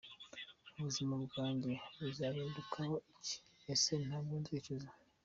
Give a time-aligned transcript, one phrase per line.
[0.77, 3.35] Ubuzima bwajye buzahindukaho iki?
[3.73, 4.89] Ese ntabwo nzicuza?.